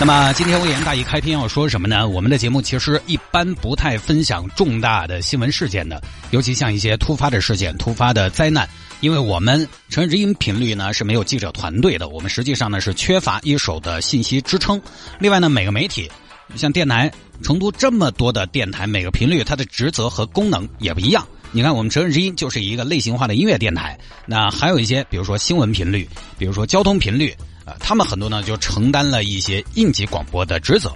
[0.00, 2.08] 那么今天微言大义开篇要说什么呢？
[2.08, 8.68] 我们的节目其实一般不太分享重大的新闻事件的，尤其像一些突发的事件、突发的灾难，
[8.98, 14.80] 因为我们成人之音频率呢是没有记者团队的，我们实际上呢是缺乏一手的信息支撑。
[15.20, 16.10] 另外呢，每个媒体
[16.56, 17.08] 像电台，
[17.44, 21.24] 成都这么多的电台，每个频率它的职责和功能也不一样。
[21.52, 23.96] 你看，我们成人之音就是一个类型化的音乐电台，
[24.26, 27.32] 那还有一些，比如说新闻频率，比如说交通频率。
[27.64, 30.92] 啊，他们很多呢就承担了一些应急广播的职责，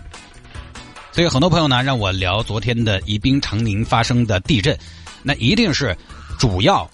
[1.13, 4.77] 所以很多朋友呢让我聊昨天的宜宾长宁发生的地震，
[5.23, 5.97] 那一定是
[6.39, 6.89] 主要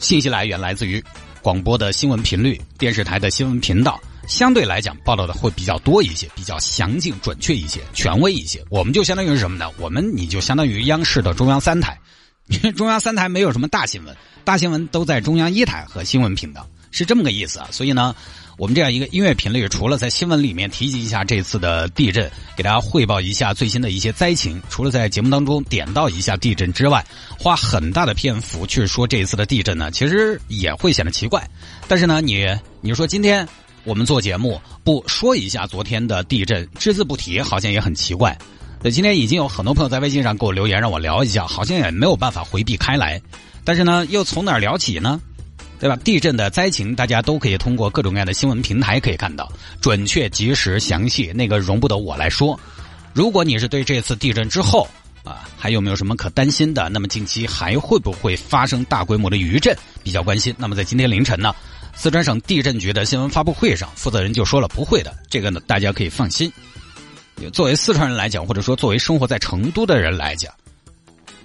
[0.00, 1.02] 信息来源来自于
[1.40, 8.62] 广播的新闻频率、电视台的新闻频道，相对来讲报道的会比较多一些，比较详尽、准确一些、权威一些。
[8.68, 9.70] 我们就相当于是什么呢？
[9.78, 11.98] 我们你就相当于央视的中央三台，
[12.48, 17.68] 因 为中央三台没有什么大新闻，大新闻都在中央一台和新闻频道，是这么个意思啊。
[17.70, 18.14] 所以呢。
[18.56, 27.04] 我们这样一个音乐频率，除了在新闻里面提及一下这次的地震，给大家汇报一下最新的一些灾情，除了在节目当中点到一下地震之外，
[27.38, 31.48] 花很大的篇幅去说这一次的地震呢，其实也会显得奇怪。
[31.88, 32.46] 但是呢，你
[32.80, 33.46] 你说今天
[33.82, 38.38] 我们做节目不说一下昨天的地震，只字不提，好像也很奇怪。
[38.82, 43.20] 那今天已经有很多朋友在微信上给我留言，让我聊一下，好像也没有办法回避开来。
[43.64, 45.20] 但是呢，又从哪儿聊起呢？
[45.84, 45.94] 对吧？
[46.02, 52.58] 地震的灾情，大家都可以通过各种各样的新闻平台可以看到，准确、及时、详细，那个容不得我来说。
[53.12, 54.88] 如果你是对这次地震之后
[55.24, 56.88] 啊，还有没有什么可担心的？
[56.88, 59.76] 那么近期还会不会发生大规模的余震？
[60.02, 60.54] 比较关心。
[60.56, 61.54] 那么在今天凌晨呢，
[61.94, 66.50] 四川省地震局的新闻发布会上，负责人就说了不会的，这个呢大家可以放心。
[67.52, 70.50] 作为四川人来讲，或者说作为生活在成都的人来讲。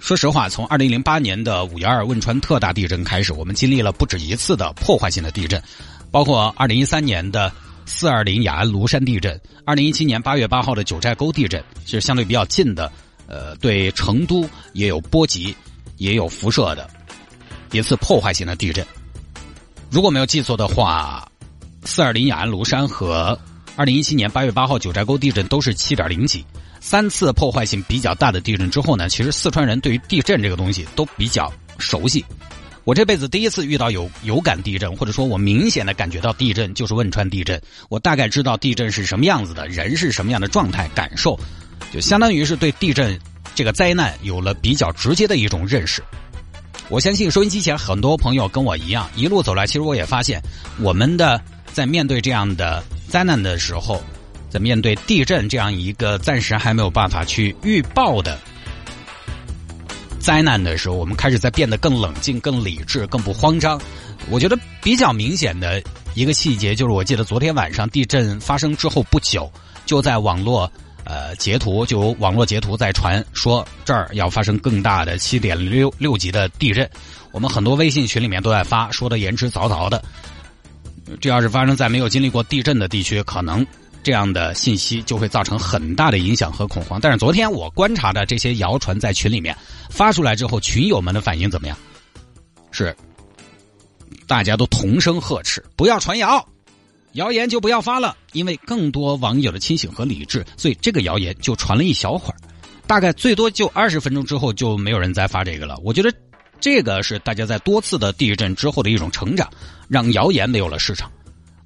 [0.00, 5.62] 说实话，从二零零八年的五幺二汶川特大地震开始，我们经历了不止一次的破坏性的地震，
[6.10, 7.52] 包括二零一三年的
[7.84, 12.90] 四二零雅安庐山地震，二零一七年八月八号的九寨沟地震，是相对比较近的，
[13.26, 15.54] 呃，对成都也有波及、
[15.98, 16.88] 也有辐射的
[17.70, 18.84] 一次破坏性的地震。
[19.90, 21.30] 如果没有记错的话，
[21.84, 23.38] 四二零雅安庐山和
[23.76, 26.44] 二零一七年八月八号九寨沟地震都是七点零级。
[26.80, 32.24] 三次破坏性比较大的地震之后呢，其实四川人对于地震这个东西都比较熟悉。
[32.84, 37.60] 我这辈子第一次遇到有有感地震，或者说我明显的感觉到地震，就是汶川地震。
[37.90, 41.38] 我大概知道地震是什么样子的，人是什么样的状态感受，
[41.92, 43.16] 就相当于是对地震
[43.54, 46.02] 这个灾难有了比较直接的一种认识。
[46.88, 50.42] 我相信收音机前很多朋友跟我一样，一路走来，其实我也发现，
[50.80, 51.40] 我们的
[51.72, 54.02] 在面对这样的灾难的时候。
[54.50, 58.38] 在面对地震这样一个暂时还没有办法去预报的
[60.18, 63.80] 灾难的时候，我们开始在变得更冷静、更理智、更不慌张。
[64.28, 65.82] 我觉得比较明显的
[66.14, 69.50] 一个细节就是，我记得昨天晚上地震发生之后不久，
[69.86, 70.70] 就在网络
[71.04, 76.88] 呃截图，就有网络截图在传说这儿要发生更大的七点六六级的地震。
[77.32, 80.02] 我们很多微信群里面都在发，说的言之凿凿的。
[81.18, 83.66] 这要是发生在没有经历过地震的地区，可能。
[84.02, 87.00] 这样的信息就会造成很大的影响和恐慌。
[87.00, 89.56] 但是昨天我观察的这些谣传在群里面
[89.88, 91.76] 发出来之后，群友们的反应怎么样？
[92.70, 92.96] 是
[94.26, 96.46] 大家都同声呵斥，不要传谣，
[97.12, 98.16] 谣言就不要发了。
[98.32, 102.36] 因为更多网友的清醒和理智，所以这个谣言就传了一小会儿，
[102.86, 105.76] 大概最多就二十分钟之后就没有人再发这个了。
[105.82, 106.14] 我觉得
[106.60, 109.50] 这个是大家在多次的地震之后的一种成长，
[109.88, 111.10] 让谣言没有了市场。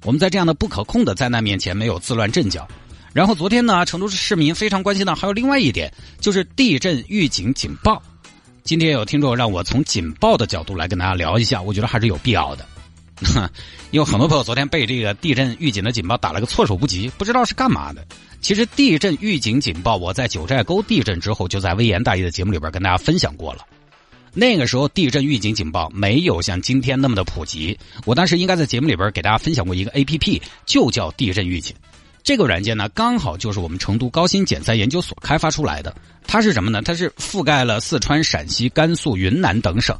[0.05, 2.67] 我们在这样的不可控的灾难面前没有自乱阵脚，
[3.11, 8.01] 然后昨天呢，成都市市民非常关心的还有另外一点，就是地震预警警报。
[8.63, 12.65] 今天有听众让我从警报的角度来跟大家聊一下，我觉得还是有必要的。
[13.89, 18.05] 因为很多朋友昨天被这个地震预警的警报打了个措手不及，不知道是干嘛的。
[18.41, 23.65] 其实地震预警警报，我在九寨沟地震之后就在微言大义的节目里边跟大家分享过了。
[24.37, 31.73] 那个时候地震预警警报没有像今天那么的普及，我当时应该在节目里边给大家分享过一个 A P P，就叫地震预警。
[32.21, 35.95] 这个软件呢，刚好就是我们成都高新减灾研究所开发出来的。
[36.27, 36.81] 它是什么呢？
[36.81, 39.97] 它是覆盖了四川、陕西、甘肃、云南等省。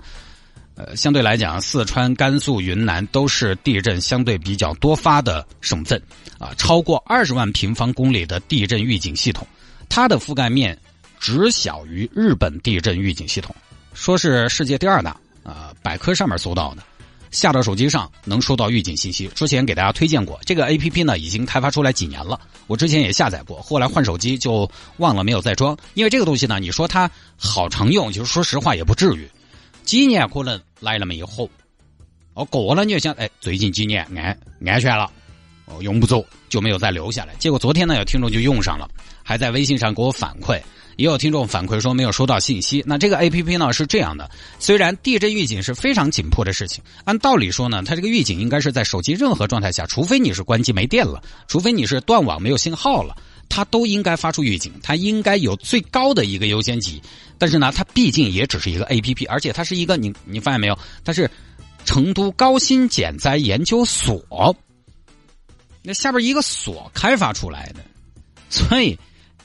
[0.75, 6.01] 呃，相对来讲，四川、甘肃、云南都是地震相对比较多发的省份
[6.37, 9.47] 啊，超过二十万平方公里的地震预警系统，
[9.87, 10.77] 它的覆盖面。
[11.17, 13.55] 只小于日本地震预警系统，
[13.95, 16.83] 说是世界第二大啊，百科上面搜到的。
[17.31, 19.27] 下到手机上能收到预警信息。
[19.29, 22.39] 之前给大家推荐过这个 A P P 呢，已经开发出来几年了。
[22.67, 25.75] 我之前也下载过，后来换手机就忘了没有再装。
[25.95, 29.27] 因为这个东西呢，你说它好常用，就是说实话也不至于。
[29.83, 31.49] 几年可能来了没有火，
[32.35, 35.11] 哦过了你就想，哎，最近几年安安全了，
[35.65, 37.33] 哦用不着就没有再留下来。
[37.39, 38.87] 结果昨天呢，有听众就用上了，
[39.23, 40.61] 还在微信上给我反馈。
[40.97, 42.81] 也有听众反馈说没有收到信息。
[42.87, 53.13] 那这个 A P P 呢是这样的：虽然地震预警是非常紧迫的事情，按道理说呢，它这个预警应该是在手机任何状态下，除非你是关机没电了，除非你是断网没有信号了，
[53.49, 57.01] 它都应该发出预警，它应该有最高的一个优先级。
[57.37, 60.79] 但是呢，它毕竟也只是一个 A P P，而且它是一个你你发现没有？
[61.03, 61.29] 它是
[61.83, 64.55] 成都高新减灾研究所，
[65.85, 67.79] 那下边一个所开发出来的，
[68.49, 68.97] 所以。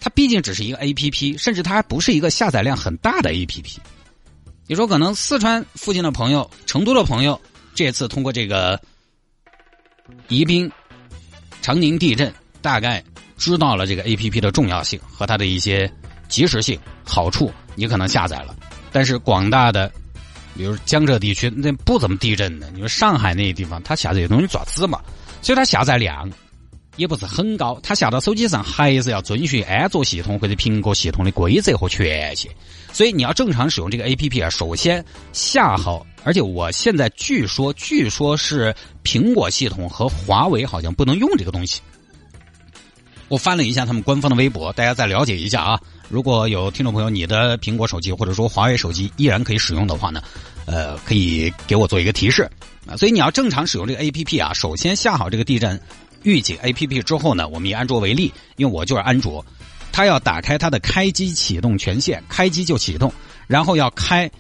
[0.03, 3.79] 它毕竟只是一个 A P P，甚至它还不是一个下载量很大的 A P P。
[4.67, 7.39] 你说可能四川附近的朋友、成都的朋友，
[7.75, 8.81] 这次通过这个
[10.29, 10.73] 宜宾、
[11.61, 12.33] 长宁地震，
[12.63, 13.05] 大概
[13.37, 15.93] 知道了这个 A P P 的重要性和它的一些
[16.31, 18.57] 及时性、好处，你可能下载了。
[18.91, 19.93] 但是广大的，
[20.57, 24.99] 比如江浙地区那不怎么地震的，你说上海那些地方，它下载东西爪子嘛？
[25.43, 26.31] 所以它下载量。
[26.97, 32.51] 也不是很高，它下到手机上还是要遵循安卓系统或者苹果系统的规则和权限。
[32.93, 35.03] 所以你要正常使用这个 A P P 啊，首先
[35.33, 36.05] 下好。
[36.25, 41.81] 而且我现在据说，据说是苹果系统和华为好像不能用这个东西。
[43.29, 45.81] 我翻了一下他们官方的微博，大家再了解一下啊。
[46.11, 50.21] 如果有听众朋友，你的苹果手机或者说华为手机依然可以使用的话呢，
[50.71, 52.49] 呃，可以给我做一个提示
[52.87, 52.97] 啊。
[52.97, 55.81] 所以你要正常使用这个 A P P 啊，首先下好这个地震。
[56.23, 59.43] 预警 A P P 之后呢，我们以安卓为例，因为我就是安卓，
[59.91, 63.11] 它要打开它的开机启动权限，开机就启动，
[63.47, 64.31] 然后要开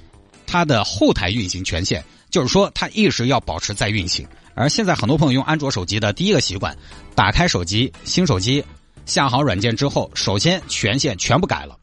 [0.47, 4.29] 它的后台运行权限，就是说它一直要保持在运行。
[4.55, 6.77] 而现在很多朋友用安卓手机的第一个习惯，
[7.15, 8.63] 打开手机，新手机
[9.07, 11.79] 下好软件之后，首先权限全部改了，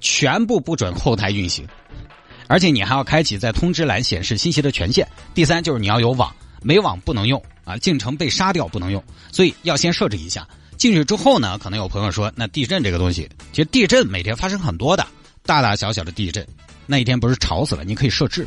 [0.00, 1.64] 全部不准后台运行，
[2.48, 5.06] 而且你还要开启在通知栏显示信息的权限。
[5.34, 6.34] 第三就是你要有网。
[6.60, 9.00] 没网不能用啊，进程被杀掉不能用，
[9.30, 10.44] 所以要先设置一下。
[10.76, 15.06] 进去之后呢，可能有朋友说，那地震这个东西，其实地震每天发生很多的，
[15.44, 16.44] 大大小小的地震，
[16.84, 17.84] 那一天不是吵死了？
[17.84, 18.44] 你可以设置。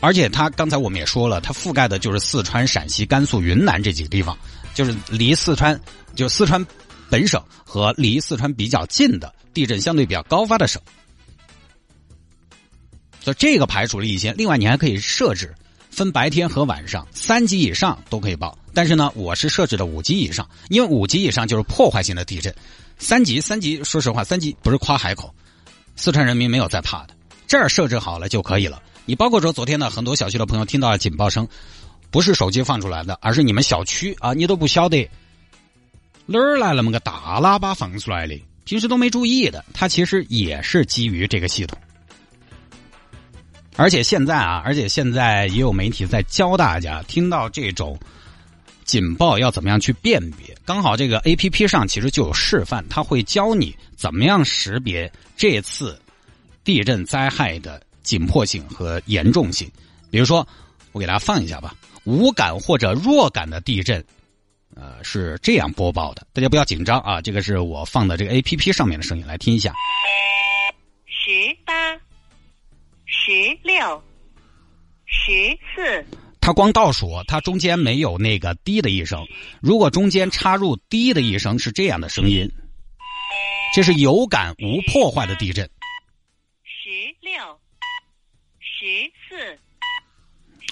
[0.00, 4.36] 而且它刚才我们也说了，它覆盖的就是四川、陕西、甘肃、云南这几个地方，
[4.74, 5.80] 就是离四川
[6.14, 6.62] 就四川
[7.08, 10.82] 本省和离四川比较近的地震相对比较高发的省。
[13.22, 15.54] 所以这个排除了一些，另外你还可以设置。
[15.90, 18.58] 分白天和晚上，三级以上都可以报。
[18.72, 22.54] 但是呢，我是设置的五级以上，因为五级以上就是破坏性的地震。
[22.98, 25.34] 三级，三级，说实话，三级不是夸海口，
[25.94, 27.14] 四川人民没有在怕的。
[27.46, 28.82] 这儿设置好了就可以了。
[29.04, 31.46] 你包括说昨天呢，很多小区的朋友听到了警报声，
[32.10, 35.06] 不是手机放出来的，而是你们小区啊，你都不晓得
[36.24, 41.78] 哪儿来那么个大喇叭放出来的，平时都没注意的，它其实也是基于这个系统。
[43.76, 47.98] 而且现在啊，而且现在也有媒体在教大家，听到这种
[48.84, 50.54] 警报要怎么样去辨别。
[50.64, 55.98] 刚好这个 A P P 上其实就有示范，他会教你怎么样识别这次
[56.62, 59.70] 地震灾害的紧迫性和严重性。
[60.10, 60.46] 比如说，
[60.92, 61.74] 我给大家放一下吧，
[62.04, 64.04] 无感或者弱感的地震，
[64.76, 66.26] 呃，是这样播报的。
[66.34, 69.72] 大家不要紧张啊，这个是我放的这个 A P P 上面的声音，来听一下。
[71.06, 71.30] 十。
[73.32, 74.04] 十六，
[75.06, 76.04] 十四，
[76.38, 79.26] 它光倒数，它中间没有那个“滴”的一声。
[79.62, 82.46] 如果中间插入“滴”的一声，是这样的声音。
[83.74, 85.64] 这是有感无破坏的地震。
[86.62, 86.90] 十
[87.22, 87.58] 六，
[88.60, 89.58] 十四。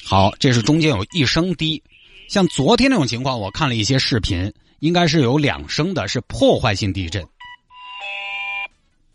[0.05, 1.83] 好，这是中间有一声“滴”。
[2.29, 7.23] 像昨天那种情况，我看了一些视频，应该是有两声的，是破坏性地震。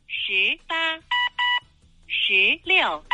[0.07, 0.75] 十八，
[2.07, 3.05] 十六。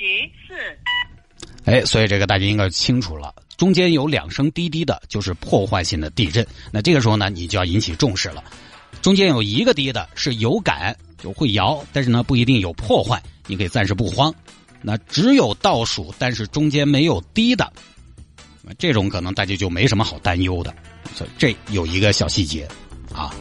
[0.00, 0.06] 十
[0.48, 3.34] 次，哎，所以这个大家应该清楚了。
[3.58, 6.46] 中间有两声滴滴的，就是破坏性的地震。
[6.72, 8.42] 那这个时候呢，你就要引起重视了。
[9.02, 14.34] 中间有一个滴的，是有感就会摇，但是呢不一定有破坏，你可以暂时不慌。
[14.80, 17.70] 那只有倒数，但是中间没有滴的，
[18.78, 20.74] 这种可能大家就没什么好担忧的。
[21.14, 22.66] 所以这有一个小细节
[23.14, 23.34] 啊，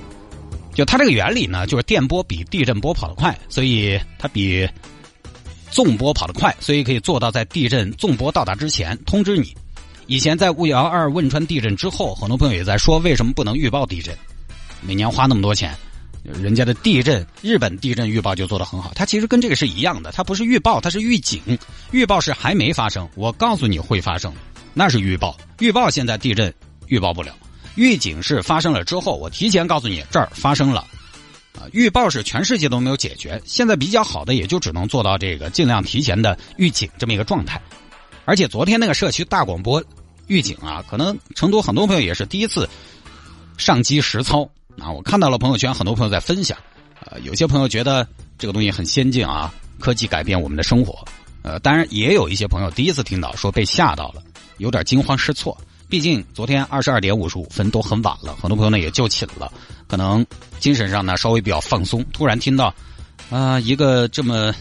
[0.74, 4.68] 就它这个原理呢，就是电波比地震波跑得快，所以它比。
[5.72, 9.56] 纵波跑得快，所以可以做到在地震纵波到达之前通知你。
[10.08, 14.16] 以前在五幺二汶川地震之后，很多朋友也在说为什么不能预报地震？
[14.82, 15.76] 每年花那么多钱，
[16.24, 18.92] 人家的地震，日本地震预报就做得很好。
[18.96, 21.42] 它其实跟这个是一样的，它不是预报，它是预警。
[21.92, 24.34] 预报是还没发生，我告诉你会发生，
[24.74, 25.38] 那是预报。
[25.60, 26.52] 预报现在地震
[26.88, 27.36] 预报不了，
[27.76, 30.88] 预警是发生了之后，我提前告诉你这儿发生了。
[31.58, 37.62] 啊，预报是全世界都没有解决，现在比较好的也就只能做到这个尽量提前的预警这么一个状态。
[38.26, 39.84] 而且昨天那个社区大广播
[40.28, 42.70] 预警啊，可能成都很多朋友也是第一次
[43.58, 44.50] 上机实操。
[44.78, 46.58] 啊，我看到了朋友圈，很多朋友在分享，
[47.02, 51.04] 呃，有些朋友觉得这个东西很先进啊，科技改变我们的生活，
[51.42, 54.24] 呃，当然也有一些朋友第一次听到，说被吓到了，
[54.58, 55.58] 有点惊慌失措。
[55.90, 59.52] 毕竟昨天二十二点五十五分都很晚了，很多朋友呢也就寝了，
[59.90, 60.26] 可能
[60.60, 62.74] 精神上呢稍微比较放松，突然听到
[63.30, 64.56] 啊一个这么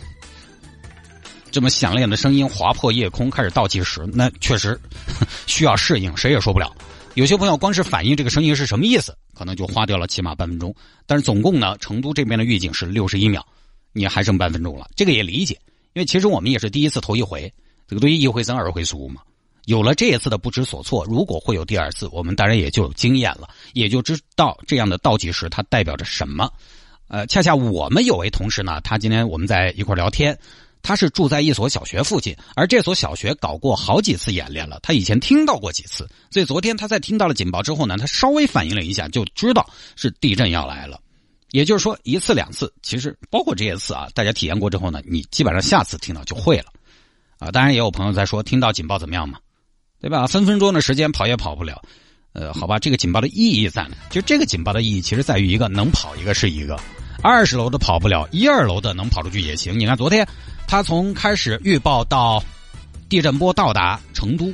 [1.53, 4.77] 这么响亮的声音划破夜空，开始倒计时，那确实
[5.47, 6.75] 需要适应，谁也说不了。
[7.15, 9.17] 有些朋友光是反映这个声音是什么意思。
[9.39, 10.75] 可能就花掉了起码半分钟，
[11.07, 13.47] 但是总共呢，成都这边的预警是六十一秒，
[13.93, 15.55] 你还剩半分钟了，这个也理解，
[15.93, 17.55] 因为其实我们也是第一次头一回，
[17.87, 19.21] 这个对于一回生二回熟嘛，
[19.69, 26.51] 有了这一次的不知所措，如果会有第二次，我们当然也就有经验了，也就知道这样的倒计时它代表着什么。
[27.09, 30.37] 呃，恰恰我们有位同事呢，他今天我们在一块聊天。
[30.81, 34.81] 他是住在一所小学附近，而这所小学搞过好几次演练了。
[34.83, 40.99] 他以前听到过几次，所以昨天他在听到了警报之后呢，他稍微反应了一下，就知道是地震要来了。
[41.51, 46.73] 也就是说，一次两次，其实包括这一次啊，大家体验过之后呢，你基本上下次听到就会了。
[47.39, 49.39] 啊，当然也有朋友在说，听到警报怎么样嘛？
[50.01, 50.27] 对吧？
[50.27, 51.81] 分分钟的时间跑也跑不了。
[52.33, 53.97] 呃，好吧，这个警报的意义在哪？
[54.11, 56.79] 就这个警报的意义，其实在于一个能跑一个是一个，
[57.23, 59.79] 二十楼的跑不了，一二楼的能跑出去也行。
[59.79, 60.27] 你看昨天。
[60.71, 62.45] 他从开始预报到
[63.09, 64.53] 地震波到达成都，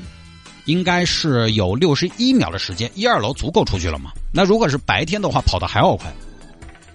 [0.64, 2.88] 应该是有六十一秒的时间。
[2.94, 4.12] 一二楼足够出去了吗？
[4.32, 6.14] 那如果是白天的话，跑得还要快。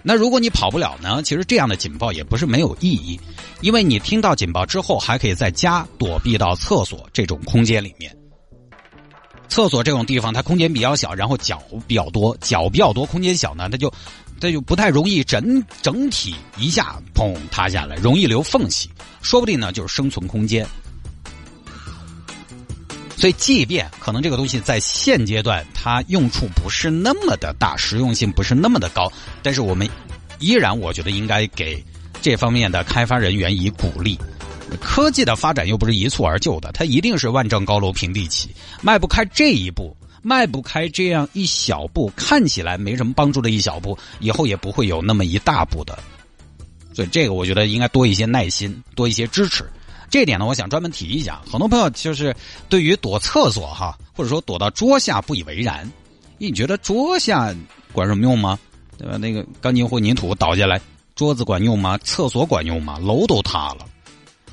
[0.02, 1.22] 那如果你跑不了呢？
[1.22, 3.20] 其实这样的警报也不是没有意义，
[3.60, 8.10] 因为你听到警报之后，还可以在家躲避到厕所这种空间里面。
[9.50, 13.92] 厕所这种地方，它空间比较小，然后脚比较多，脚比较多，空间小呢，它就。
[14.42, 18.88] 它就不太容易整整体一下砰塌下来，容易留缝隙，
[19.20, 20.66] 说不定呢就是生存空间。
[23.18, 29.86] 所以，即便可能这个东西在现阶段它用处不是那么的大，实用性不是那么的高，但是我们
[30.38, 31.84] 依然我觉得应该给
[32.22, 34.18] 这方面的开发人员以鼓励。
[34.78, 38.50] 科技的发展又不是一蹴而就的，它一定是万丈高楼平地起，
[38.82, 39.96] 迈不开这一步。
[40.22, 45.98] 迈不开这样一小步，看起来没什么帮助的一小步，以后也不会有那么一大步的。
[46.92, 49.64] 所以这个我觉得应该多一些耐心，多一些支持。
[50.10, 51.40] 这点呢，我想专门提一下。
[51.50, 52.36] 很多朋友就是
[52.68, 55.90] 对于躲厕所哈，或者说躲到桌下不以为然。
[56.36, 57.54] 你觉得桌下
[57.90, 58.58] 管什么用吗？
[58.98, 59.16] 对吧？
[59.16, 60.78] 那个钢筋混凝土倒下来，
[61.14, 61.96] 桌子管用吗？
[62.04, 62.98] 厕所管用吗？
[62.98, 63.86] 楼都塌了。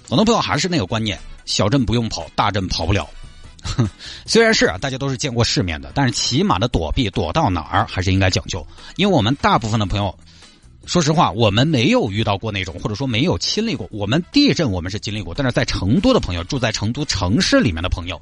[0.10, 3.08] 很多朋友还是那个观念：小镇不用跑，大镇跑不了。
[4.26, 8.66] 虽然是啊，大家都是见过世面的，但是起码的躲避躲到哪儿还是应该讲究。
[8.96, 10.18] 因为我们大部分的朋友，
[10.86, 13.86] 说实话，我们没有遇到过那种，或者说没有亲历过。
[13.92, 18.22] 我们地震我们是经历过，但是在成都的朋友，住在成都城市里面的朋友，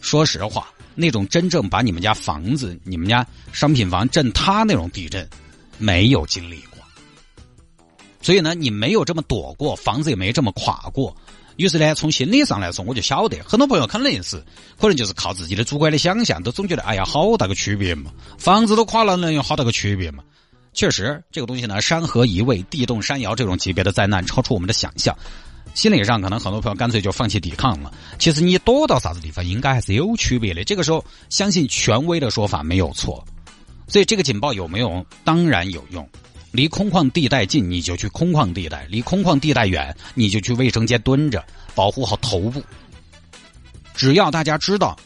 [0.00, 5.28] 说实话，那种真正把你们家房子、你们家商品房震塌那种地震，
[5.76, 6.69] 没有经历过。
[8.20, 11.14] 所以呢，你没有这么躲过，房子也没这么垮过。
[11.56, 14.42] 于是呢，从心理上来说，我就晓得很多朋友可能是，
[14.78, 20.22] 可能就是靠自己的主观的想象，都总觉得哎呀，好大个区别嘛，房子都垮了，能有好大个区别嘛？
[20.72, 25.14] 确实，这个东西呢，山河移位、地动山摇这种级别的灾难，超出我们的想象。
[25.74, 27.92] 心理上，可能很多朋友干脆就放弃抵抗了。
[28.18, 30.64] 其实你躲到啥子地方，应该还是有区别的。
[30.64, 33.22] 这个时候，相信权威的说法没有错。
[33.86, 35.04] 所以，这个警报有没有？
[35.24, 36.08] 当然有用。
[36.52, 42.62] 离空旷地带近，你就去空旷地带；离空旷地带远，你就去卫生间蹲着，保护好头部。
[43.94, 44.96] 只要大家知道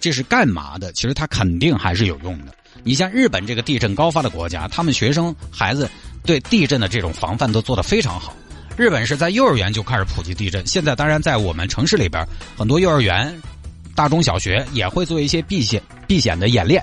[0.00, 2.54] 这是干嘛的，其实它肯定还是有用的。
[2.84, 5.88] 你像日本这个地震高发的国家，他们学生孩子
[6.24, 8.34] 对地震的这种防范都做得非常好。
[8.76, 12.24] 日本是在幼儿园就开始普及地震，现在当然在我们城市里边，
[12.56, 13.36] 很多幼儿园、
[13.94, 16.82] 大中小学也会做一些避险避险的演练。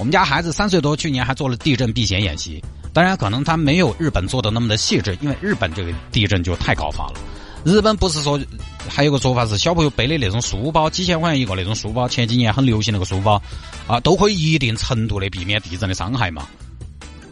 [0.00, 2.58] 我们家孩子三岁多，去年还做了地震避险演习。
[2.90, 7.20] 当然，可能他没有日本做的那么的细致，因为日本这个地震就太高发了。
[7.66, 8.40] 日本不是说
[8.88, 13.40] 还有个说法是小朋友背的那种书包，几千块钱一个那种书包，前几年很流行那个书包
[13.86, 16.48] 啊，都可以一定程度的避免地震的伤害嘛。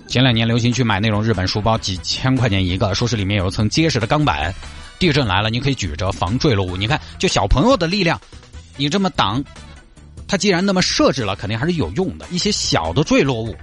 [0.07, 4.55] 前两年流行去买那种日本书包，几千块钱一个，说是里面有一层结实的钢板，
[4.99, 6.77] 地震来了你可以举着防坠落物。
[6.77, 8.21] 你看，就小朋友的力量，
[8.77, 9.43] 你这么挡。
[10.29, 12.27] 它既然那么设置了，肯定还是有用的。
[12.31, 13.57] 一些小的坠落物，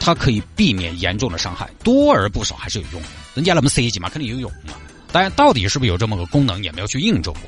[0.00, 3.08] 它可以避免严重的伤害，多而不少还是有用的。
[3.34, 4.74] 人家那么设计嘛，肯定有用嘛。
[5.12, 7.42] 当然，到底是不是有这么个功能，也没有去印证过。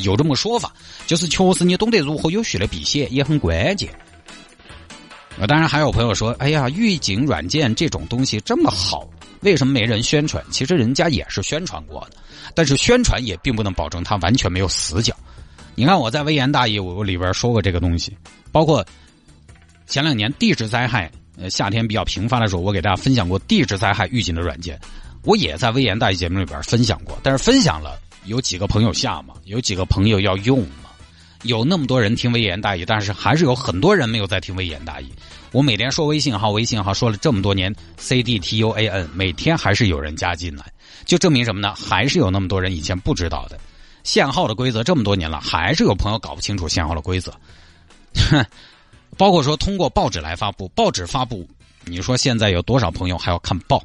[0.00, 0.74] 有这么个说法，
[1.06, 3.88] 就是确实你懂得如何有序的避险也很关键。
[5.38, 9.08] 啊，当然还有朋友说，哎呀，预警软件这种东西这么好，
[9.42, 10.44] 为什么没人宣传？
[10.50, 12.16] 其实人家也是宣传过的，
[12.54, 15.14] 但是宣传也并不能保证它完全没有死角。
[15.74, 18.16] 你看我在微言大义我里边说过这个东西，
[18.52, 18.84] 包括
[19.86, 24.78] 前两年地质灾害，呃夏天比较频发的时候，我给大家分享过地质灾害预警的软件，
[25.24, 27.18] 我也在微言大义节目里边分享过。
[27.22, 30.90] 但是分享了，有几个朋友下嘛，有几个朋友要用嘛，
[31.42, 35.10] 有那么多人听微言大义，但是还是有很多人没有在听微言大义。
[35.50, 40.64] 我每天说微信号，微信号说了这么多年，C D T U A N，每天还是有人加进来，
[41.04, 41.74] 就证明什么呢？
[41.74, 43.58] 还是有那么多人以前不知道的。
[44.04, 47.32] 限号的规则这么多年了，还是有朋友搞不清楚限号的规则。
[48.30, 48.46] 哼
[49.18, 51.48] 包括说通过报纸来发布，报纸发布，
[51.84, 53.82] 你说现在有多少朋友还要看报？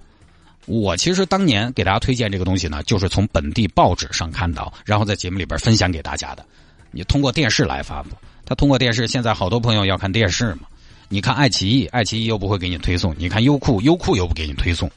[0.65, 6.45] 我其实当年给大家推荐这个东西呢，就是从本地报纸上看到，然后在节目里边分享给大家的。
[6.91, 8.09] 你通过电视来发布，
[8.45, 10.61] 他通过电视，现在好多朋友要看电视嘛？
[11.07, 14.91] 你看爱奇艺，爱奇艺又不会给你推送；你看优酷，优酷又不给你推送。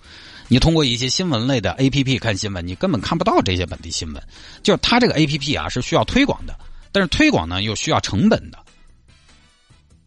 [0.53, 4.23] 你通过一些新闻类的 A P P 看新闻，你根本看不到这些本地新闻。
[4.63, 6.55] 就是它这个 A P P 啊是需要推广的，
[6.93, 8.59] 但是推广呢又需要成本的。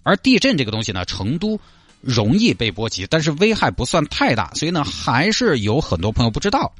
[0.04, 1.60] 而地震这个东西呢，成都
[2.00, 6.72] 容易被波及，但是危害不算太大，所以呢还是有很多朋友不知道。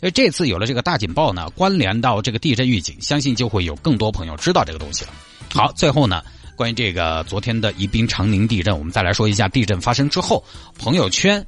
[0.00, 5.12] 所以这次有了这个大警报呢，关联到这个地震预警，相信就会有更多朋友知道这个东西了。
[5.54, 6.22] 好，最后呢，
[6.54, 10.44] 关于这个昨天的宜宾长宁地震，我们再来说一下地震发生之后
[10.78, 11.42] 朋友圈。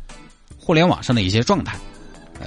[0.60, 1.76] 互联网上的一些状态，
[2.38, 2.46] 呃，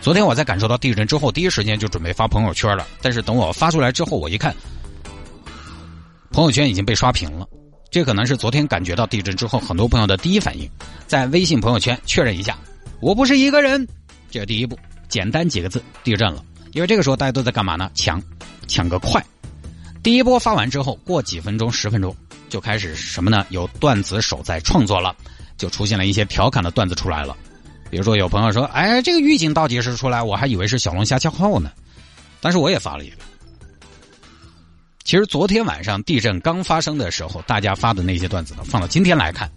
[0.00, 2.86] 昨天我在感受到地震之后，第一时间就准备发朋友圈了。
[3.02, 4.54] 但是等我发出来之后，我一看，
[6.30, 7.46] 朋友圈已经被刷屏了。
[7.90, 10.70] 这可能是昨天感觉到地震之后，很多朋友的第一反应，
[11.06, 12.56] 在微信朋友圈确认一下，
[13.00, 13.86] 我不是一个人。
[14.30, 16.44] 这是第一步，简单几个字，地震了。
[16.72, 17.90] 因为这个时候大家都在干嘛呢？
[17.94, 18.22] 抢，
[18.66, 19.24] 抢个快。
[20.02, 22.14] 第一波发完之后，过几分钟、十分钟，
[22.48, 23.46] 就开始什么呢？
[23.50, 25.14] 有段子手在创作了。
[25.56, 27.36] 就出现了一些调侃的段子出来了，
[27.90, 31.70] 比如说有朋友说：“哎，这个预警倒计时出来，我还以为是小龙虾敲号呢。”
[32.40, 33.16] 但是我也发了一个。
[35.04, 39.50] 其实昨天晚上地震刚发生的时候，大家发的那些段子呢，放到今天来看，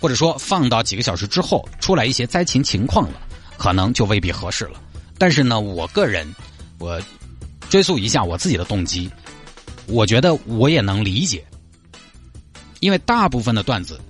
[0.00, 3.20] 或者说放到几个小时之后出来一些灾情情况了，
[3.56, 4.80] 可能就未必合适了。
[5.18, 6.32] 但是呢，我个人，
[6.78, 7.00] 我
[7.68, 9.10] 追溯一下我自己的动机，
[9.86, 11.44] 我觉得我也能理解，
[12.80, 14.00] 因为大部分的段子。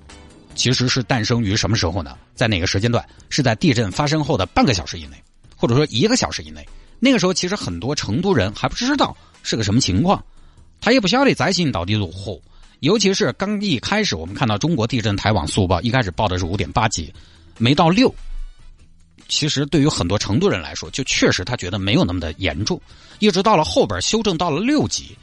[0.59, 2.19] 其实是诞生于什么时候呢？
[2.35, 3.09] 在哪个时间段？
[3.31, 5.17] 是在地震发生后的半个小时以内，
[5.57, 6.67] 或者说一个小时以内。
[6.99, 10.23] 那个时候，其实很多成都人还不知道是个什么情况，
[10.81, 12.37] 他也不晓得灾情到底如何。
[12.81, 17.15] 尤其是刚一开始，我们看到中国地震台网速报一开始报的是五点八级，
[17.57, 18.13] 没到六。
[19.29, 22.81] 其实对于很多成都人来说，就确实他觉得没有那么的严重。
[23.21, 25.17] 一直到了后边修正到了六级，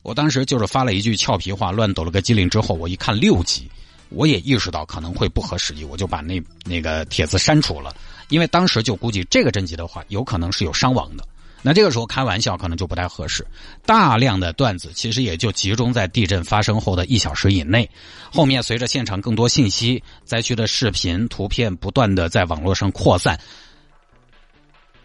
[0.00, 3.70] 我当时就是发了一句俏皮话，乱抖了个机灵之后，我一看六级。
[4.10, 7.94] 我也意识到可能会不合时宜，我就把那那个帖子删除了。
[8.28, 11.26] 因为当时就估计这个震级的话，有可能是有伤亡的。
[11.60, 13.44] 那这个时候开玩笑可能就不太合适。
[13.84, 17.88] 大量的段子其实也就集中在地震发生后的一小时以内。
[18.30, 23.38] 后面随着现场更多信息、灾区的视频、图片不断的在网络上扩散，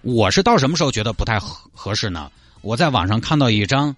[0.01, 2.29] 我是到什么时候觉得不太合合适呢？
[2.61, 3.95] 我在网上看到一张，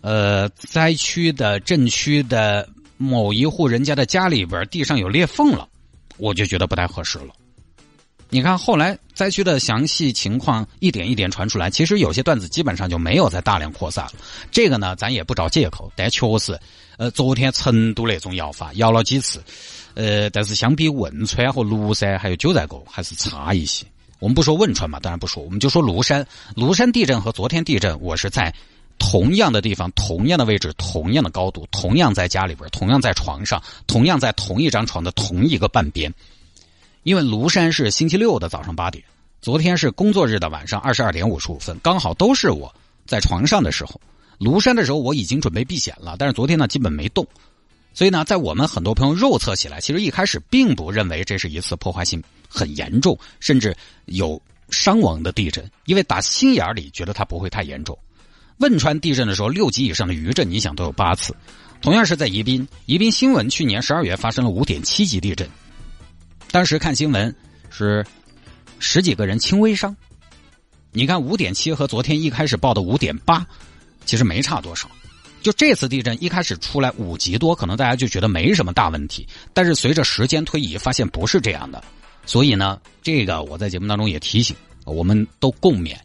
[0.00, 2.68] 呃，灾区的震区的。
[2.98, 5.66] 某一户人家的家里边地上有裂缝了，
[6.18, 7.28] 我就觉得不太合适了。
[8.30, 14.12] 你看后来灾区的详细情况一点一点传出来，其实有些段子基本上就没有再大量扩散了。
[14.50, 16.58] 这个呢，咱也不找借口，但确实，
[16.98, 19.42] 呃，昨天成都那种摇法摇了几次，
[19.94, 23.86] 呃，但是相比汶川和庐山还有九寨沟还是差一些。
[24.18, 26.26] 我们不说汶川嘛，当然不说，我们就说庐山。
[26.54, 28.52] 庐山地震和昨天地震，我是在。
[28.98, 36.12] 同样的地方，同样的位置，同样的高度，同样在家里边，同样在床上，同样在同一张床的同一个半边。
[37.04, 39.02] 因为庐山是星期六的早上八点，
[39.40, 42.74] 昨天是工作日的晚上二十二点五十五分，刚好都是我
[43.06, 44.00] 在床上的时候。
[44.38, 47.26] 庐山的时候我已经准备避险了，但是昨天呢基本没动，
[47.94, 57.98] 所以呢，在我们很多朋友肉测起来，其实一开始并不认为这是一次破坏性很严重，甚至有伤亡的地震，因为打心眼里觉得它不会太严重。
[58.58, 61.34] 汶川地震的时候，六级以上的余震，你想都有八次。
[61.80, 65.48] 同样是在宜宾，宜宾新闻去年十二月发生了五点七级地震，
[66.50, 67.34] 当时看新闻
[67.70, 68.04] 是
[68.80, 69.96] 十几个人轻微伤。
[70.90, 73.46] 你看五点七和昨天一开始报的五点八，
[74.04, 74.90] 其实没差多少。
[75.40, 79.24] 就这次地震一开始出来五级多，可能大家就觉得没什么大问题。
[79.54, 81.82] 但是随着时间推移，发现不是这样的。
[82.26, 85.96] 所以呢，这个我在节目当中也提醒，我们都共勉，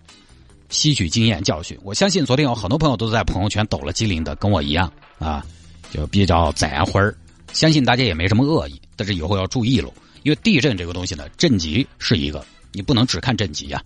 [0.74, 1.78] 吸取经验教训。
[1.84, 5.46] 我相信昨天有很多朋友都在朋友圈抖了机灵的，跟我一样啊，
[5.92, 7.16] 就比较攒会儿。
[7.54, 13.82] 相信大家也没什么恶意，但是以后要注意喽，因为地震这个东西呢，震级是一个，你不能只看震级呀。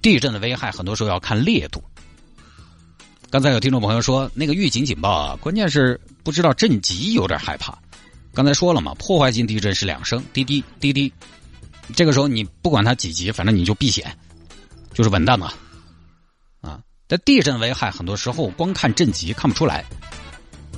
[0.00, 1.82] 地震的危害很多时候要看烈度。
[3.28, 7.76] 刚才有听众朋友说，那个预警警报啊，关键是不知道震级，有点害怕。
[8.32, 11.12] 刚才说了嘛，破坏性地震是两声，滴滴滴滴。
[11.96, 14.16] 这个时候你不管它几级，反正你就避险，
[14.94, 15.52] 就是稳当啊。
[17.08, 19.84] 啊，但地震危害很多时候光看震级看不出来，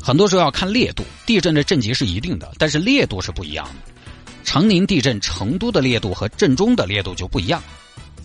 [0.01, 1.05] 很多时候要看烈度。
[1.27, 3.93] 地震的震级是一定的，但是烈度是不一样的。
[4.45, 7.63] 长宁地震成都的烈度和震中的烈度就不一样。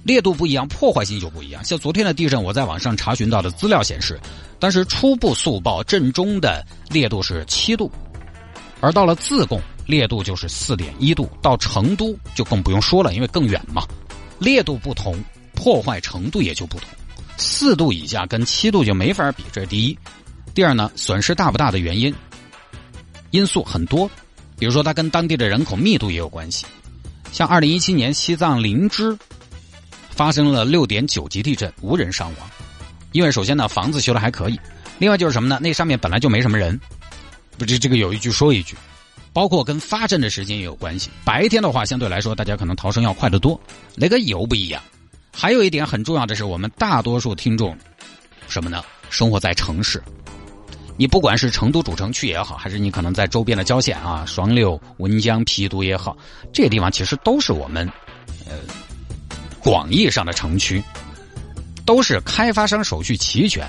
[0.03, 1.63] 烈度不一样，破坏性就不一样。
[1.63, 4.19] 像昨天的地震，我在网上查询到的资料显示，
[4.59, 7.91] 当时初步速报震中的烈度是七度，
[8.81, 13.83] 而到了自贡烈度就是四点一度，到成都就更不用说了，因为更远嘛。
[14.37, 15.15] 烈度不同，
[15.55, 16.87] 破坏程度也就不同。
[17.37, 19.97] 四度以下跟七度就没法比，这是第一。
[20.53, 22.13] 第二呢，损失大不大的原因
[23.31, 24.09] 因素很多，
[24.57, 26.65] 比如说它跟当地的人口密度也有关系。
[27.31, 29.17] 像二零一七年西藏林芝。
[30.11, 32.49] 发生了六点九级地震，无人伤亡，
[33.11, 34.57] 因为首先呢房子修的还可以，
[34.97, 35.59] 另外就是什么呢？
[35.61, 36.79] 那上面本来就没什么人，
[37.57, 38.77] 不这这个有一句说一句，
[39.33, 41.09] 包括跟发震的时间也有关系。
[41.25, 43.59] 白天的话相对来说大家可能逃生要快得多，
[43.93, 44.81] 那个油不一样。
[45.35, 47.77] 还有一点很重要的是，我们大多数听众
[48.47, 48.81] 什么呢？
[49.09, 50.01] 生活在城市，
[50.97, 56.17] 你不管是成都主城区也好，还是你可能在周边的郊县啊，双流、温江、郫都也好，
[56.53, 57.87] 这地方其实都是我们
[58.47, 58.53] 呃。
[59.59, 60.79] 广义上的城区，
[61.87, 63.67] 都是开发商手续齐全，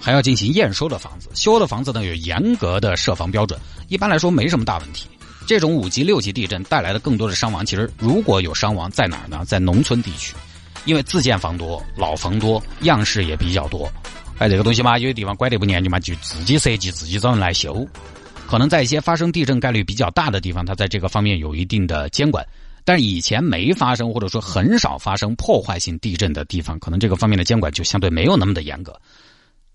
[0.00, 1.28] 还要进行验收的房子。
[1.34, 5.06] 修的房子呢有严格的设防标准，一般来说没什么大问题。
[5.46, 9.44] 这种五级、六级地震带来的更多的伤亡，其实如果有伤亡在哪儿呢？
[9.46, 10.34] 在农村地区，
[10.88, 13.92] 因为自建房多、老房多、样式也比较多。
[14.38, 17.86] 哎，这个东西嘛，有些地方管得不严，你嘛就自己设计、自己找人来修。
[18.46, 22.42] 可能在一些发生地震概率比较大的地方，它在这个方面有一定的监管。
[22.86, 28.98] 但以前没发生或者说很少发生破坏性地震的地方，可能这个方面的监管就相对没有那么的严格。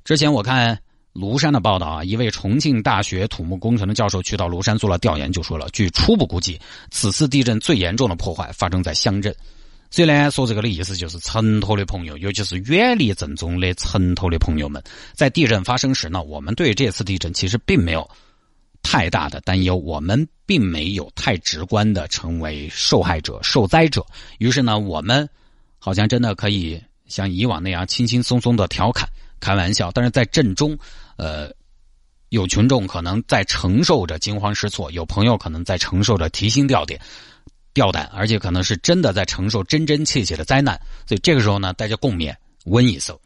[0.04, 0.76] 之前我看
[1.14, 9.36] 庐山的报道啊，一位重庆大学土木工程的教授去到庐山做了调研，就说了，据初步估计，此次地震最严重的破坏发生在乡镇。
[9.94, 14.82] 所以呢，说这个的意思就是，城头的朋友，尤其是远离震中的城头的朋友们，
[15.14, 18.10] 在地震发生时呢，我们对这次地震其实并没有。
[18.86, 24.06] 太大的担忧，我们并没有太直观的成为受害者、受灾者。
[24.40, 25.28] 于是呢，我们
[25.80, 29.08] 好像真的可以像以往那样轻轻松松的调侃、
[29.40, 29.90] 开玩笑。
[29.94, 30.78] 但是在震中，
[31.16, 31.50] 呃，
[32.28, 37.00] 有群众可能在承受着惊慌失措，有朋友可能在承受着提心吊胆、
[37.74, 40.80] 吊胆，而且可能是真的在承受真真切切的灾难。
[41.08, 43.20] 所以这个时候呢，大家共勉，温一搜。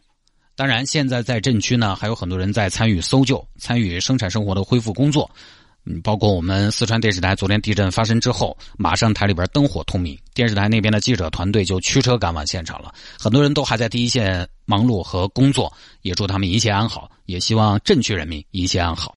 [0.55, 5.29] 当然，现在在震区呢，还有很多人在参与搜救、参与生产生活的恢复工作。
[6.03, 12.93] 包括我们四川电视台，昨天地震发生之后，马上台里边灯火通明，电视台那边的记者团队就驱车赶往现场了。
[13.17, 19.15] 很多人都还在第一线忙碌和工作，也祝他们一切安好，也希望震区人民一切安好。